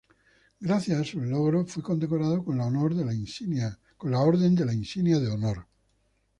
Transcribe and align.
Gracias 0.59 0.99
a 0.99 1.03
sus 1.03 1.21
logros 1.21 1.71
fue 1.71 1.83
condecorado 1.83 2.43
con 2.43 2.57
la 2.57 2.65
Orden 2.65 2.97
de 4.55 4.65
la 4.65 4.73
Insignia 4.73 5.19
de 5.19 5.27
Honor. 5.29 5.67